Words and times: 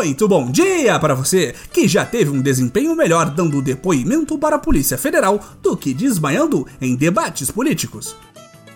Muito 0.00 0.26
bom 0.26 0.50
dia 0.50 0.98
para 0.98 1.14
você 1.14 1.54
que 1.70 1.86
já 1.86 2.06
teve 2.06 2.30
um 2.30 2.40
desempenho 2.40 2.96
melhor 2.96 3.28
dando 3.28 3.60
depoimento 3.60 4.38
para 4.38 4.56
a 4.56 4.58
Polícia 4.58 4.96
Federal 4.96 5.38
do 5.62 5.76
que 5.76 5.92
desmaiando 5.92 6.66
em 6.80 6.96
debates 6.96 7.50
políticos. 7.50 8.16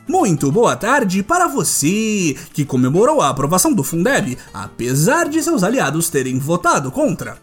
Muito 0.06 0.52
boa 0.52 0.76
tarde 0.76 1.22
para 1.22 1.48
você 1.48 2.36
que 2.52 2.62
comemorou 2.62 3.22
a 3.22 3.30
aprovação 3.30 3.72
do 3.72 3.82
Fundeb, 3.82 4.36
apesar 4.52 5.26
de 5.26 5.42
seus 5.42 5.62
aliados 5.62 6.10
terem 6.10 6.38
votado 6.38 6.90
contra. 6.90 7.38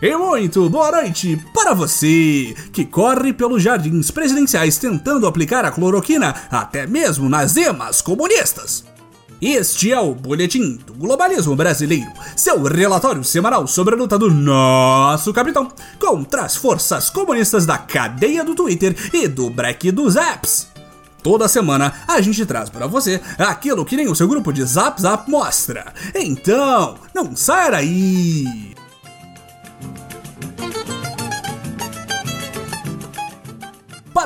E 0.00 0.16
muito 0.16 0.70
boa 0.70 0.90
noite 0.90 1.38
para 1.52 1.74
você 1.74 2.54
que 2.72 2.86
corre 2.86 3.34
pelos 3.34 3.62
jardins 3.62 4.10
presidenciais 4.10 4.78
tentando 4.78 5.26
aplicar 5.26 5.62
a 5.66 5.70
cloroquina 5.70 6.34
até 6.50 6.86
mesmo 6.86 7.28
nas 7.28 7.58
emas 7.58 8.00
comunistas. 8.00 8.89
Este 9.40 9.90
é 9.90 9.98
o 9.98 10.14
Boletim 10.14 10.76
do 10.86 10.92
Globalismo 10.92 11.56
Brasileiro, 11.56 12.12
seu 12.36 12.62
relatório 12.62 13.24
semanal 13.24 13.66
sobre 13.66 13.94
a 13.94 13.96
luta 13.96 14.18
do 14.18 14.30
nosso 14.30 15.32
capitão 15.32 15.72
contra 15.98 16.42
as 16.42 16.56
forças 16.56 17.08
comunistas 17.08 17.64
da 17.64 17.78
cadeia 17.78 18.44
do 18.44 18.54
Twitter 18.54 18.94
e 19.14 19.26
do 19.26 19.48
break 19.48 19.92
dos 19.92 20.16
apps. 20.16 20.68
Toda 21.22 21.48
semana 21.48 21.94
a 22.06 22.20
gente 22.20 22.44
traz 22.44 22.68
para 22.68 22.86
você 22.86 23.18
aquilo 23.38 23.84
que 23.86 23.96
nem 23.96 24.08
o 24.08 24.14
seu 24.14 24.28
grupo 24.28 24.52
de 24.52 24.62
Zap 24.62 25.00
Zap 25.00 25.30
mostra. 25.30 25.90
Então, 26.14 26.96
não 27.14 27.34
saia 27.34 27.70
daí! 27.70 28.69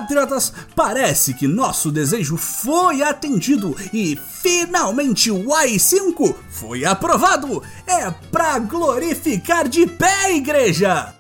Patriotas, 0.05 0.53
parece 0.77 1.33
que 1.33 1.49
nosso 1.49 1.91
desejo 1.91 2.37
foi 2.37 3.03
atendido 3.03 3.75
e 3.91 4.19
finalmente 4.43 5.31
o 5.31 5.55
AI-5 5.55 6.35
foi 6.51 6.85
aprovado! 6.85 7.63
É 7.87 8.11
pra 8.31 8.59
glorificar 8.59 9.67
de 9.67 9.87
pé, 9.87 10.35
igreja! 10.35 11.15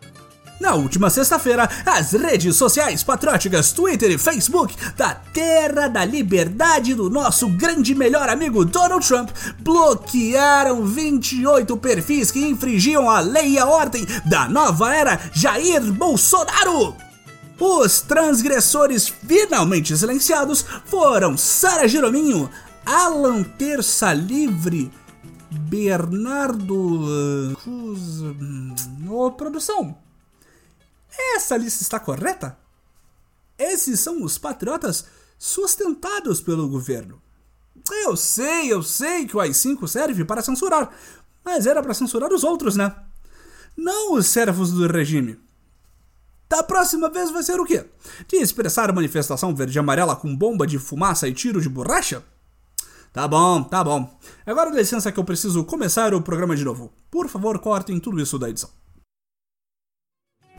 Na 0.60 0.74
última 0.74 1.08
sexta-feira, 1.08 1.66
as 1.86 2.12
redes 2.12 2.56
sociais 2.56 3.02
patrióticas 3.02 3.72
Twitter 3.72 4.10
e 4.10 4.18
Facebook 4.18 4.76
da 4.98 5.14
Terra 5.14 5.88
da 5.88 6.04
Liberdade 6.04 6.94
do 6.94 7.08
nosso 7.08 7.48
grande 7.48 7.94
melhor 7.94 8.28
amigo 8.28 8.66
Donald 8.66 9.06
Trump 9.06 9.30
bloquearam 9.60 10.84
28 10.84 11.74
perfis 11.78 12.30
que 12.30 12.44
infringiam 12.44 13.08
a 13.08 13.20
lei 13.20 13.52
e 13.52 13.58
a 13.58 13.66
ordem 13.66 14.06
da 14.26 14.46
nova 14.46 14.94
era 14.94 15.18
Jair 15.32 15.80
Bolsonaro. 15.90 16.94
Os 17.66 18.02
transgressores 18.02 19.08
finalmente 19.08 19.96
silenciados 19.96 20.60
foram 20.84 21.34
Sara 21.34 21.88
Jerominho, 21.88 22.50
Alan 22.84 23.42
Terça 23.42 24.12
Livre, 24.12 24.92
Bernardo 25.50 27.56
Cruz. 27.62 28.20
Ô, 29.08 29.30
produção, 29.30 29.96
essa 31.34 31.56
lista 31.56 31.82
está 31.82 31.98
correta? 31.98 32.58
Esses 33.56 33.98
são 33.98 34.22
os 34.22 34.36
patriotas 34.36 35.06
sustentados 35.38 36.42
pelo 36.42 36.68
governo. 36.68 37.18
Eu 38.04 38.14
sei, 38.14 38.70
eu 38.70 38.82
sei 38.82 39.26
que 39.26 39.38
o 39.38 39.40
AI-5 39.40 39.88
serve 39.88 40.22
para 40.22 40.42
censurar, 40.42 40.94
mas 41.42 41.66
era 41.66 41.82
para 41.82 41.94
censurar 41.94 42.30
os 42.30 42.44
outros, 42.44 42.76
né? 42.76 42.94
Não 43.74 44.12
os 44.12 44.26
servos 44.26 44.70
do 44.70 44.86
regime. 44.86 45.42
Da 46.54 46.62
próxima 46.62 47.10
vez 47.10 47.32
vai 47.32 47.42
ser 47.42 47.58
o 47.58 47.64
quê? 47.64 47.84
De 48.28 48.36
expressar 48.36 48.92
manifestação 48.92 49.52
verde 49.52 49.76
e 49.76 49.80
amarela 49.80 50.14
com 50.14 50.36
bomba 50.36 50.64
de 50.64 50.78
fumaça 50.78 51.26
e 51.26 51.34
tiro 51.34 51.60
de 51.60 51.68
borracha? 51.68 52.22
Tá 53.12 53.26
bom, 53.26 53.60
tá 53.60 53.82
bom. 53.82 54.08
Agora 54.46 54.70
licença 54.70 55.10
que 55.10 55.18
eu 55.18 55.24
preciso 55.24 55.64
começar 55.64 56.14
o 56.14 56.22
programa 56.22 56.54
de 56.54 56.64
novo. 56.64 56.92
Por 57.10 57.28
favor, 57.28 57.58
cortem 57.58 57.98
tudo 57.98 58.22
isso 58.22 58.38
da 58.38 58.48
edição. 58.48 58.70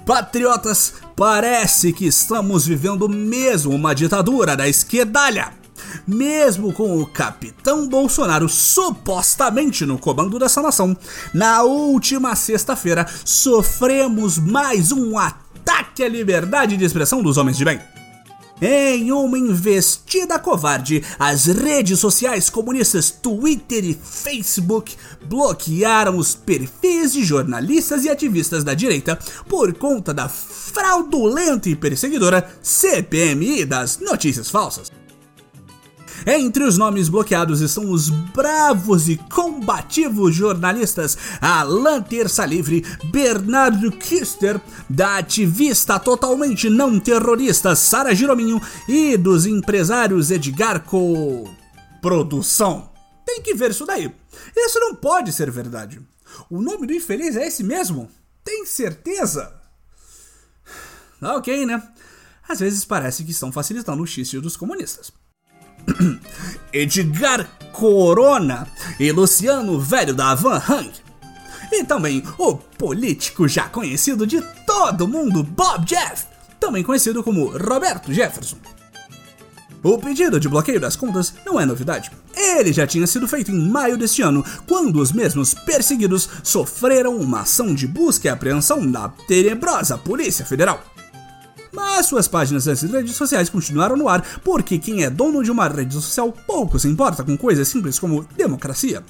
Patriotas, 0.05 0.95
parece 1.15 1.93
que 1.93 2.05
estamos 2.05 2.65
vivendo 2.65 3.07
mesmo 3.07 3.73
uma 3.73 3.95
ditadura 3.95 4.57
da 4.57 4.67
esquerdalha. 4.67 5.53
Mesmo 6.05 6.73
com 6.73 6.99
o 6.99 7.07
capitão 7.07 7.87
Bolsonaro 7.87 8.49
supostamente 8.49 9.85
no 9.85 9.97
comando 9.97 10.37
dessa 10.37 10.61
nação, 10.61 10.95
na 11.33 11.63
última 11.63 12.35
sexta-feira 12.35 13.07
sofremos 13.23 14.37
mais 14.37 14.91
um 14.91 15.17
ataque 15.17 15.44
à 16.03 16.07
liberdade 16.07 16.77
de 16.77 16.85
expressão 16.85 17.21
dos 17.21 17.37
homens 17.37 17.57
de 17.57 17.65
bem. 17.65 17.79
Em 18.61 19.11
uma 19.11 19.37
investida 19.37 20.39
covarde, 20.39 21.03
as 21.19 21.45
redes 21.47 21.99
sociais 21.99 22.49
comunistas 22.49 23.11
Twitter 23.11 23.83
e 23.83 23.93
Facebook 23.93 24.95
bloquearam 25.25 26.17
os 26.17 26.33
perfis 26.33 27.11
de 27.11 27.23
jornalistas 27.23 28.05
e 28.05 28.09
ativistas 28.09 28.63
da 28.63 28.73
direita 28.73 29.19
por 29.49 29.73
conta 29.73 30.13
da 30.13 30.29
fraudulenta 30.29 31.67
e 31.69 31.75
perseguidora 31.75 32.49
CPMI 32.61 33.65
das 33.65 33.99
notícias 33.99 34.49
falsas. 34.49 34.89
Entre 36.25 36.63
os 36.63 36.75
nomes 36.75 37.07
bloqueados 37.07 37.61
estão 37.61 37.91
os 37.91 38.09
bravos 38.09 39.07
e 39.07 39.15
combativos 39.15 40.33
jornalistas 40.33 41.15
Alan 41.39 42.01
Terça 42.01 42.43
Livre, 42.45 42.83
Bernardo 43.11 43.91
Kister, 43.91 44.59
da 44.89 45.17
ativista 45.17 45.99
totalmente 45.99 46.67
não 46.67 46.99
terrorista 46.99 47.75
Sara 47.75 48.15
Girominho 48.15 48.59
e 48.87 49.15
dos 49.17 49.45
empresários 49.45 50.31
Edgar 50.31 50.83
Co. 50.83 51.47
Produção. 52.01 52.89
Tem 53.23 53.41
que 53.41 53.53
ver 53.53 53.69
isso 53.69 53.85
daí. 53.85 54.11
Isso 54.55 54.79
não 54.79 54.95
pode 54.95 55.31
ser 55.31 55.51
verdade. 55.51 56.01
O 56.49 56.59
nome 56.59 56.87
do 56.87 56.93
infeliz 56.93 57.35
é 57.35 57.45
esse 57.45 57.63
mesmo? 57.63 58.09
Tem 58.43 58.65
certeza? 58.65 59.53
Ok, 61.21 61.67
né? 61.67 61.81
Às 62.47 62.59
vezes 62.59 62.83
parece 62.83 63.23
que 63.23 63.31
estão 63.31 63.51
facilitando 63.51 64.01
o 64.01 64.07
xiste 64.07 64.39
dos 64.39 64.57
comunistas. 64.57 65.11
Edgar 66.71 67.47
Corona 67.71 68.67
e 68.99 69.11
Luciano 69.11 69.79
Velho 69.79 70.13
da 70.13 70.33
Van 70.35 70.61
Hang. 70.69 70.91
E 71.71 71.83
também 71.83 72.23
o 72.37 72.55
político 72.55 73.47
já 73.47 73.67
conhecido 73.67 74.25
de 74.25 74.41
todo 74.65 75.07
mundo, 75.07 75.43
Bob 75.43 75.85
Jeff, 75.85 76.25
também 76.59 76.83
conhecido 76.83 77.23
como 77.23 77.47
Roberto 77.57 78.13
Jefferson. 78.13 78.57
O 79.83 79.99
pedido 79.99 80.39
de 80.39 80.49
bloqueio 80.49 80.79
das 80.79 80.95
contas 80.95 81.33
não 81.45 81.59
é 81.59 81.65
novidade. 81.65 82.09
Ele 82.35 82.73
já 82.73 82.87
tinha 82.87 83.05
sido 83.05 83.27
feito 83.27 83.51
em 83.51 83.69
maio 83.69 83.97
deste 83.97 84.23
ano, 84.23 84.43
quando 84.65 84.99
os 84.99 85.11
mesmos 85.11 85.53
perseguidos 85.53 86.27
sofreram 86.41 87.15
uma 87.17 87.41
ação 87.41 87.73
de 87.73 87.85
busca 87.85 88.27
e 88.27 88.31
apreensão 88.31 88.89
da 88.89 89.09
tenebrosa 89.09 89.95
Polícia 89.95 90.43
Federal. 90.43 90.83
Mas 91.75 92.05
suas 92.05 92.27
páginas 92.27 92.65
nas 92.65 92.81
redes 92.81 93.15
sociais 93.15 93.49
continuaram 93.49 93.97
no 93.97 94.07
ar 94.07 94.23
porque 94.43 94.79
quem 94.79 95.03
é 95.03 95.09
dono 95.09 95.43
de 95.43 95.51
uma 95.51 95.67
rede 95.67 95.93
social 95.93 96.31
pouco 96.31 96.79
se 96.79 96.87
importa 96.87 97.23
com 97.23 97.35
coisas 97.35 97.67
simples 97.67 97.99
como 97.99 98.25
democracia. 98.37 99.03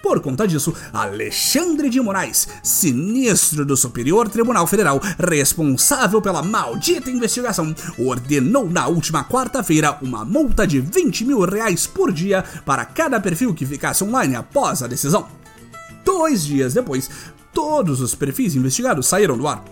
Por 0.00 0.20
conta 0.20 0.48
disso, 0.48 0.74
Alexandre 0.92 1.90
de 1.90 2.00
Moraes, 2.00 2.48
sinistro 2.62 3.66
do 3.66 3.76
Superior 3.76 4.28
Tribunal 4.28 4.66
Federal, 4.66 4.98
responsável 5.18 6.22
pela 6.22 6.42
maldita 6.42 7.10
investigação, 7.10 7.74
ordenou 7.98 8.68
na 8.68 8.86
última 8.86 9.22
quarta-feira 9.24 9.98
uma 10.00 10.24
multa 10.24 10.66
de 10.66 10.80
20 10.80 11.26
mil 11.26 11.40
reais 11.40 11.86
por 11.86 12.12
dia 12.12 12.42
para 12.64 12.84
cada 12.84 13.20
perfil 13.20 13.52
que 13.52 13.66
ficasse 13.66 14.02
online 14.02 14.36
após 14.36 14.82
a 14.82 14.86
decisão. 14.86 15.28
Dois 16.02 16.44
dias 16.44 16.72
depois, 16.72 17.10
todos 17.52 18.00
os 18.00 18.14
perfis 18.14 18.54
investigados 18.54 19.06
saíram 19.06 19.36
do 19.36 19.46
ar. 19.46 19.62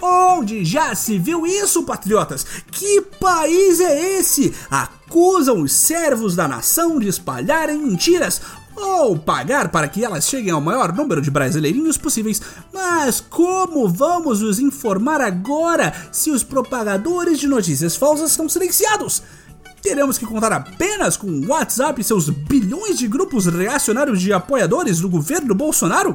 Onde 0.00 0.64
já 0.64 0.94
se 0.94 1.18
viu 1.18 1.46
isso, 1.46 1.82
patriotas? 1.82 2.46
Que 2.70 3.00
país 3.00 3.80
é 3.80 4.18
esse? 4.18 4.54
Acusam 4.70 5.62
os 5.62 5.72
servos 5.72 6.36
da 6.36 6.46
nação 6.46 6.98
de 6.98 7.08
espalharem 7.08 7.78
mentiras 7.78 8.40
ou 8.76 9.18
pagar 9.18 9.70
para 9.70 9.88
que 9.88 10.04
elas 10.04 10.28
cheguem 10.28 10.52
ao 10.52 10.60
maior 10.60 10.92
número 10.92 11.20
de 11.20 11.30
brasileirinhos 11.30 11.98
possíveis. 11.98 12.40
Mas 12.72 13.20
como 13.20 13.88
vamos 13.88 14.40
nos 14.40 14.60
informar 14.60 15.20
agora 15.20 15.92
se 16.12 16.30
os 16.30 16.44
propagadores 16.44 17.40
de 17.40 17.48
notícias 17.48 17.96
falsas 17.96 18.30
estão 18.30 18.48
silenciados? 18.48 19.22
Teremos 19.82 20.18
que 20.18 20.26
contar 20.26 20.52
apenas 20.52 21.16
com 21.16 21.26
o 21.26 21.48
WhatsApp 21.48 22.00
e 22.00 22.04
seus 22.04 22.28
bilhões 22.28 22.98
de 22.98 23.08
grupos 23.08 23.46
reacionários 23.46 24.20
de 24.20 24.32
apoiadores 24.32 25.00
do 25.00 25.08
governo 25.08 25.54
Bolsonaro? 25.54 26.14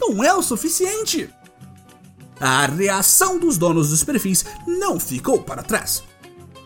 Não 0.00 0.22
é 0.22 0.32
o 0.34 0.42
suficiente! 0.42 1.30
A 2.40 2.66
reação 2.66 3.38
dos 3.38 3.56
donos 3.56 3.90
dos 3.90 4.04
perfis 4.04 4.44
não 4.66 5.00
ficou 5.00 5.42
para 5.42 5.62
trás. 5.62 6.02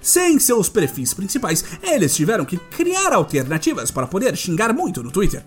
Sem 0.00 0.38
seus 0.38 0.68
perfis 0.68 1.14
principais, 1.14 1.64
eles 1.82 2.14
tiveram 2.14 2.44
que 2.44 2.56
criar 2.56 3.12
alternativas 3.12 3.90
para 3.90 4.06
poder 4.06 4.36
xingar 4.36 4.72
muito 4.72 5.02
no 5.02 5.10
Twitter. 5.10 5.44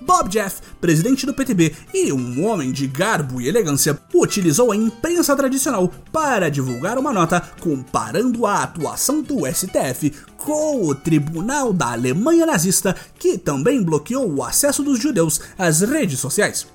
Bob 0.00 0.28
Jeff, 0.28 0.60
presidente 0.80 1.24
do 1.24 1.32
PTB 1.32 1.74
e 1.94 2.12
um 2.12 2.44
homem 2.44 2.72
de 2.72 2.86
garbo 2.86 3.40
e 3.40 3.48
elegância, 3.48 3.98
utilizou 4.12 4.70
a 4.70 4.76
imprensa 4.76 5.34
tradicional 5.34 5.90
para 6.12 6.50
divulgar 6.50 6.98
uma 6.98 7.12
nota 7.12 7.40
comparando 7.60 8.44
a 8.44 8.64
atuação 8.64 9.22
do 9.22 9.46
STF 9.46 10.12
com 10.36 10.84
o 10.84 10.94
Tribunal 10.94 11.72
da 11.72 11.92
Alemanha 11.92 12.44
Nazista, 12.44 12.94
que 13.18 13.38
também 13.38 13.82
bloqueou 13.82 14.30
o 14.30 14.42
acesso 14.42 14.82
dos 14.82 15.00
judeus 15.00 15.40
às 15.56 15.80
redes 15.80 16.20
sociais. 16.20 16.66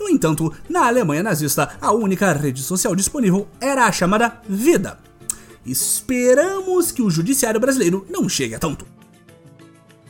No 0.00 0.08
entanto, 0.08 0.50
na 0.66 0.86
Alemanha 0.86 1.22
nazista, 1.22 1.76
a 1.78 1.92
única 1.92 2.32
rede 2.32 2.62
social 2.62 2.96
disponível 2.96 3.46
era 3.60 3.84
a 3.84 3.92
chamada 3.92 4.40
Vida. 4.48 4.98
Esperamos 5.64 6.90
que 6.90 7.02
o 7.02 7.10
judiciário 7.10 7.60
brasileiro 7.60 8.06
não 8.08 8.26
chegue 8.26 8.54
a 8.54 8.58
tanto. 8.58 8.86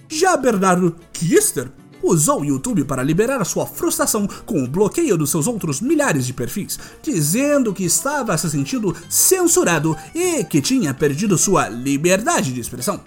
Já 0.09 0.37
Bernardo 0.37 0.95
Kister 1.13 1.73
usou 2.01 2.41
o 2.41 2.45
YouTube 2.45 2.85
para 2.85 3.03
liberar 3.03 3.45
sua 3.45 3.67
frustração 3.67 4.29
com 4.47 4.63
o 4.63 4.69
bloqueio 4.69 5.19
dos 5.19 5.31
seus 5.31 5.49
outros 5.49 5.81
milhares 5.81 6.25
de 6.25 6.33
perfis, 6.33 6.79
dizendo 7.03 7.75
que 7.75 7.85
estava 7.85 8.39
se 8.39 8.49
sentindo 8.49 8.97
censurado 9.09 9.97
e 10.15 10.45
que 10.45 10.63
tinha 10.63 10.95
perdido 10.95 11.37
sua 11.37 11.69
liberdade 11.69 12.53
de 12.53 12.61
expressão. 12.61 13.01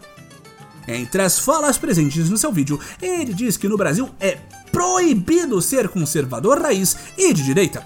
Entre 0.85 1.21
as 1.21 1.39
falas 1.39 1.77
presentes 1.77 2.29
no 2.29 2.37
seu 2.37 2.51
vídeo, 2.51 2.77
ele 3.01 3.33
diz 3.33 3.55
que 3.55 3.69
no 3.69 3.77
Brasil 3.77 4.09
é 4.19 4.37
proibido 4.83 5.61
ser 5.61 5.87
conservador 5.87 6.61
raiz 6.61 6.97
e 7.17 7.33
de 7.33 7.41
direita. 7.41 7.85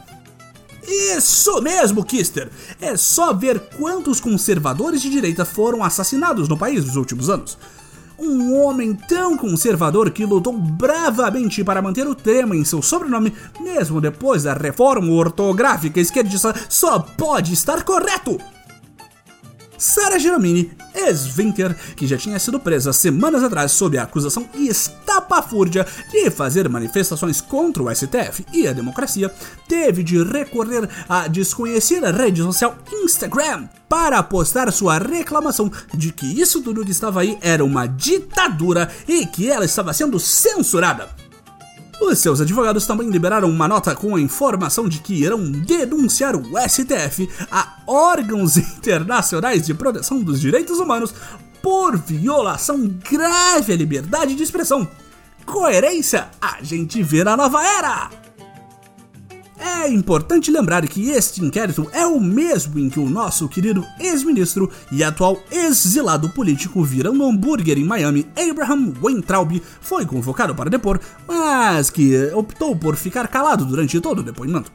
Isso 0.87 1.61
mesmo, 1.61 2.03
Kister! 2.03 2.49
É 2.81 2.97
só 2.97 3.33
ver 3.33 3.59
quantos 3.77 4.19
conservadores 4.19 4.99
de 4.99 5.09
direita 5.09 5.45
foram 5.45 5.83
assassinados 5.83 6.49
no 6.49 6.57
país 6.57 6.83
nos 6.83 6.95
últimos 6.95 7.29
anos. 7.29 7.55
Um 8.17 8.59
homem 8.59 8.95
tão 8.95 9.37
conservador 9.37 10.09
que 10.09 10.25
lutou 10.25 10.53
bravamente 10.53 11.63
para 11.63 11.83
manter 11.83 12.07
o 12.07 12.15
tema 12.15 12.55
em 12.55 12.65
seu 12.65 12.81
sobrenome, 12.81 13.31
mesmo 13.59 14.01
depois 14.01 14.43
da 14.43 14.53
reforma 14.53 15.11
ortográfica 15.11 15.99
esquerdista, 15.99 16.55
só 16.67 16.97
pode 16.97 17.53
estar 17.53 17.83
correto! 17.83 18.56
Sara 19.77 20.17
Giramini, 20.17 20.71
ex-Vinker, 20.95 21.75
que 21.95 22.07
já 22.07 22.17
tinha 22.17 22.39
sido 22.39 22.59
presa 22.59 22.91
semanas 22.91 23.43
atrás 23.43 23.71
sob 23.71 23.97
a 23.97 24.03
acusação 24.03 24.47
estapafúrdia 24.55 25.85
de 26.11 26.29
fazer 26.31 26.67
manifestações 26.67 27.39
contra 27.39 27.83
o 27.83 27.95
STF 27.95 28.45
e 28.51 28.67
a 28.67 28.73
democracia, 28.73 29.31
teve 29.67 30.03
de 30.03 30.21
recorrer 30.23 30.89
à 31.07 31.27
desconhecida 31.27 32.11
rede 32.11 32.41
social 32.41 32.75
Instagram 32.91 33.67
para 33.87 34.21
postar 34.23 34.71
sua 34.71 34.97
reclamação 34.97 35.71
de 35.93 36.11
que 36.11 36.25
isso 36.39 36.61
tudo 36.61 36.83
que 36.83 36.91
estava 36.91 37.21
aí 37.21 37.37
era 37.41 37.63
uma 37.63 37.85
ditadura 37.85 38.89
e 39.07 39.25
que 39.25 39.49
ela 39.49 39.65
estava 39.65 39.93
sendo 39.93 40.19
censurada. 40.19 41.09
Os 41.99 42.19
seus 42.19 42.39
advogados 42.39 42.85
também 42.85 43.09
liberaram 43.09 43.49
uma 43.49 43.67
nota 43.67 43.95
com 43.95 44.15
a 44.15 44.21
informação 44.21 44.87
de 44.87 44.99
que 44.99 45.15
irão 45.15 45.51
denunciar 45.51 46.35
o 46.35 46.43
STF 46.69 47.27
a 47.51 47.76
órgãos 47.87 48.57
internacionais 48.59 49.65
de 49.65 49.73
proteção 49.73 50.21
dos 50.21 50.39
direitos 50.39 50.79
humanos 50.79 51.13
por 51.61 51.97
violação 51.97 52.87
grave 53.09 53.73
à 53.73 53.75
liberdade 53.75 54.35
de 54.35 54.43
expressão. 54.43 54.87
Coerência 55.45 56.27
a 56.41 56.61
gente 56.61 57.01
vê 57.01 57.23
na 57.23 57.37
nova 57.37 57.65
era! 57.65 58.09
É 59.59 59.89
importante 59.89 60.51
lembrar 60.51 60.85
que 60.87 61.09
este 61.09 61.43
inquérito 61.43 61.89
é 61.91 62.05
o 62.05 62.19
mesmo 62.19 62.77
em 62.77 62.89
que 62.89 62.99
o 62.99 63.09
nosso 63.09 63.49
querido 63.49 63.83
ex-ministro 63.99 64.69
e 64.91 65.03
atual 65.03 65.41
exilado 65.51 66.29
político 66.29 66.83
virando 66.83 67.25
hambúrguer 67.25 67.77
em 67.77 67.83
Miami, 67.83 68.27
Abraham 68.37 68.93
Weintraub, 69.01 69.59
foi 69.81 70.05
convocado 70.05 70.53
para 70.53 70.69
depor, 70.69 70.99
mas 71.27 71.89
que 71.89 72.15
optou 72.33 72.75
por 72.75 72.95
ficar 72.95 73.27
calado 73.29 73.65
durante 73.65 73.99
todo 73.99 74.19
o 74.19 74.23
depoimento. 74.23 74.71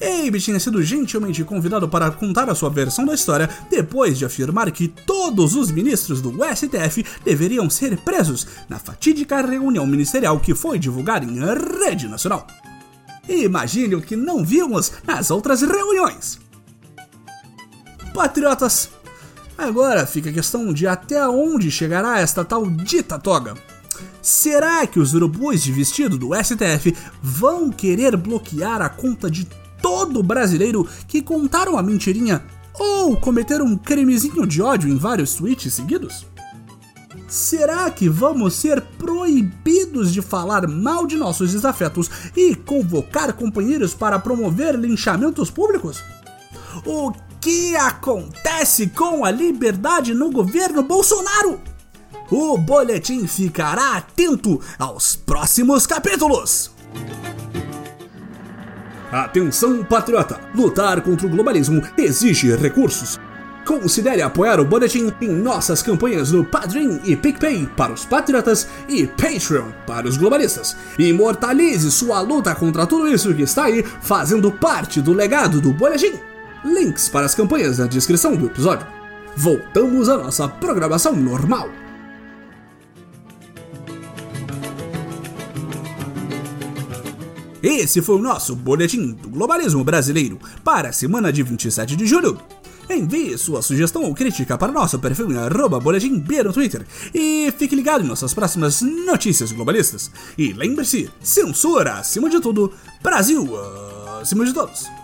Abe 0.00 0.40
tinha 0.40 0.60
sido 0.60 0.80
gentilmente 0.82 1.42
convidado 1.42 1.88
para 1.88 2.10
contar 2.10 2.48
a 2.48 2.54
sua 2.54 2.70
versão 2.70 3.04
da 3.04 3.14
história 3.14 3.50
depois 3.68 4.16
de 4.16 4.24
afirmar 4.24 4.70
que 4.70 4.86
todos 4.86 5.56
os 5.56 5.70
ministros 5.72 6.20
do 6.20 6.32
STF 6.44 7.04
deveriam 7.24 7.68
ser 7.68 7.96
presos 7.98 8.46
na 8.68 8.78
fatídica 8.78 9.40
reunião 9.40 9.86
ministerial 9.86 10.38
que 10.38 10.54
foi 10.54 10.78
divulgada 10.78 11.24
em 11.24 11.40
rede 11.80 12.06
nacional. 12.06 12.46
Imagine 13.28 13.96
o 13.96 14.00
que 14.00 14.14
não 14.14 14.44
vimos 14.44 14.92
nas 15.04 15.30
outras 15.30 15.62
reuniões. 15.62 16.38
Patriotas, 18.14 18.90
agora 19.56 20.06
fica 20.06 20.30
a 20.30 20.32
questão 20.32 20.72
de 20.72 20.86
até 20.86 21.26
onde 21.28 21.70
chegará 21.70 22.20
esta 22.20 22.44
tal 22.44 22.70
dita 22.70 23.18
toga. 23.18 23.54
Será 24.22 24.86
que 24.86 25.00
os 25.00 25.12
urubus 25.12 25.62
de 25.62 25.72
vestido 25.72 26.16
do 26.16 26.30
STF 26.34 26.94
vão 27.20 27.70
querer 27.70 28.16
bloquear 28.16 28.80
a 28.80 28.88
conta 28.88 29.30
de 29.30 29.46
todo 29.82 30.22
brasileiro 30.22 30.86
que 31.06 31.22
contaram 31.22 31.78
a 31.78 31.82
mentirinha 31.82 32.42
ou 32.74 33.16
cometeram 33.16 33.66
um 33.66 33.76
cremezinho 33.76 34.46
de 34.46 34.62
ódio 34.62 34.88
em 34.88 34.96
vários 34.96 35.34
tweets 35.34 35.74
seguidos? 35.74 36.26
Será 37.28 37.90
que 37.90 38.08
vamos 38.08 38.54
ser 38.54 38.80
proibidos 38.80 40.12
de 40.12 40.22
falar 40.22 40.66
mal 40.66 41.06
de 41.06 41.16
nossos 41.16 41.52
desafetos 41.52 42.10
e 42.34 42.54
convocar 42.54 43.34
companheiros 43.34 43.92
para 43.92 44.18
promover 44.18 44.74
linchamentos 44.76 45.50
públicos? 45.50 46.02
O 46.86 47.12
que 47.40 47.76
acontece 47.76 48.88
com 48.88 49.24
a 49.24 49.30
liberdade 49.30 50.14
no 50.14 50.30
governo 50.30 50.82
Bolsonaro? 50.82 51.60
O 52.30 52.56
boletim 52.56 53.26
ficará 53.26 53.96
atento 53.96 54.60
aos 54.78 55.16
próximos 55.16 55.86
capítulos. 55.86 56.70
Atenção, 59.10 59.82
patriota! 59.82 60.38
Lutar 60.54 61.00
contra 61.00 61.26
o 61.26 61.30
globalismo 61.30 61.82
exige 61.96 62.54
recursos. 62.54 63.18
Considere 63.64 64.20
apoiar 64.20 64.60
o 64.60 64.64
Boletim 64.64 65.12
em 65.20 65.28
nossas 65.30 65.82
campanhas 65.82 66.32
no 66.32 66.44
Padrim 66.44 67.00
e 67.04 67.16
PicPay 67.16 67.66
para 67.74 67.92
os 67.92 68.04
patriotas 68.04 68.68
e 68.88 69.06
Patreon 69.06 69.70
para 69.86 70.06
os 70.06 70.16
globalistas. 70.16 70.76
Imortalize 70.98 71.90
sua 71.90 72.20
luta 72.20 72.54
contra 72.54 72.86
tudo 72.86 73.08
isso 73.08 73.34
que 73.34 73.42
está 73.42 73.64
aí 73.64 73.82
fazendo 73.82 74.52
parte 74.52 75.00
do 75.00 75.12
legado 75.14 75.60
do 75.60 75.72
Boletim. 75.72 76.14
Links 76.64 77.08
para 77.08 77.24
as 77.26 77.34
campanhas 77.34 77.78
na 77.78 77.86
descrição 77.86 78.36
do 78.36 78.46
episódio. 78.46 78.86
Voltamos 79.36 80.08
à 80.08 80.18
nossa 80.18 80.48
programação 80.48 81.14
normal. 81.14 81.70
Esse 87.62 88.00
foi 88.00 88.16
o 88.16 88.22
nosso 88.22 88.54
Boletim 88.54 89.12
do 89.12 89.28
Globalismo 89.28 89.82
Brasileiro 89.82 90.38
para 90.62 90.90
a 90.90 90.92
semana 90.92 91.32
de 91.32 91.42
27 91.42 91.96
de 91.96 92.06
julho. 92.06 92.38
Envie 92.88 93.36
sua 93.36 93.60
sugestão 93.60 94.04
ou 94.04 94.14
crítica 94.14 94.56
para 94.56 94.72
nosso 94.72 94.98
perfil 94.98 95.30
em 95.30 95.36
arroba 95.36 95.78
boletim 95.78 96.18
B 96.18 96.42
no 96.42 96.52
Twitter 96.52 96.86
e 97.12 97.52
fique 97.58 97.76
ligado 97.76 98.02
em 98.02 98.08
nossas 98.08 98.32
próximas 98.32 98.80
notícias 98.80 99.52
globalistas. 99.52 100.10
E 100.38 100.52
lembre-se, 100.52 101.10
censura 101.20 101.94
acima 101.94 102.30
de 102.30 102.40
tudo, 102.40 102.72
Brasil 103.02 103.46
acima 104.20 104.44
de 104.44 104.54
todos. 104.54 104.97